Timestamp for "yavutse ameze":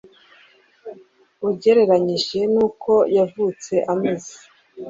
3.15-4.33